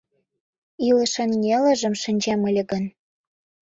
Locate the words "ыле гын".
2.49-2.83